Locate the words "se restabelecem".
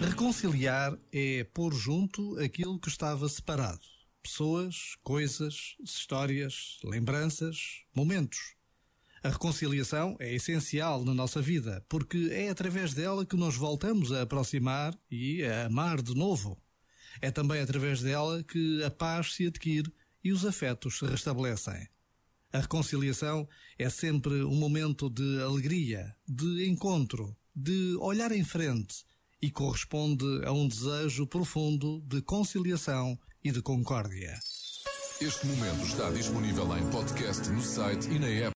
20.98-21.88